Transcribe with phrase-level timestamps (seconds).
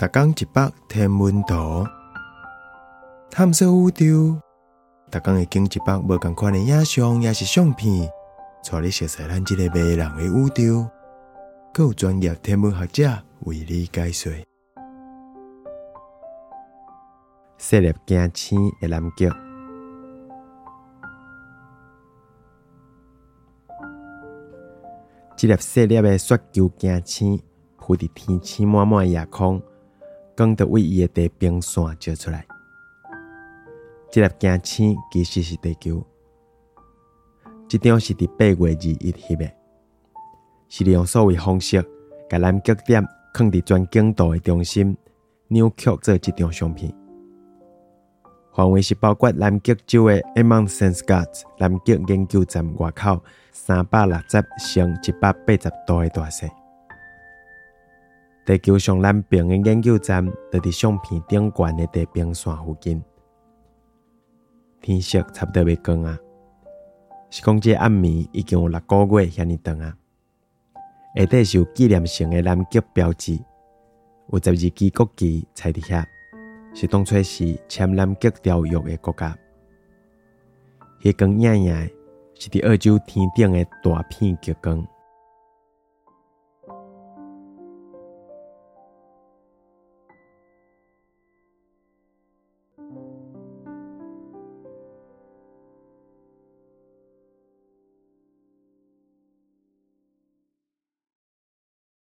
[0.00, 1.86] 逐工一百天文图，
[3.30, 4.40] 探索宇宙。
[5.10, 8.10] 逐工会经一百无共款的影像，也是相片，
[8.64, 10.88] 带你熟悉咱即个迷人的宇宙。
[11.74, 13.10] 更有专业天文学者
[13.40, 14.32] 为你解说。
[17.58, 19.28] 设立惊星的南极，
[25.36, 27.42] 这粒设立的雪球行星
[27.76, 29.62] 浮伫天星满满夜空，
[30.36, 32.46] 光着为伊的地平线照出来。
[34.10, 36.02] 这粒行星其实是地球，
[37.68, 39.50] 这张是伫八月二日翕的，
[40.68, 41.80] 是利用所谓方式，
[42.28, 44.96] 甲南极点放伫全景度的中心，
[45.48, 46.92] 扭曲做一张相片。
[48.52, 56.48] 范围是包括南极洲的 Amundsen Scott 南极研究站外口三百六十乘一百八十度的大小。
[58.46, 63.02] 地球上南边的研究站就伫相片顶悬的地平线附近。
[64.80, 66.18] 天色差不多要光啊，
[67.28, 69.94] 是讲这暗暝已经有六个月遐尼长啊。
[71.16, 73.38] 下底是有纪念性的南极标志，
[74.30, 76.04] 有十二支国旗插伫遐。
[76.72, 79.36] 是当初是签南极条约的国家，
[81.02, 81.90] 迄光影影
[82.34, 84.86] 是伫澳洲天顶的大片极光。